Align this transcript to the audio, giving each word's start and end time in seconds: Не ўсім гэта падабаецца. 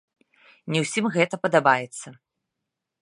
Не 0.75 0.79
ўсім 0.85 1.05
гэта 1.17 1.35
падабаецца. 1.43 2.07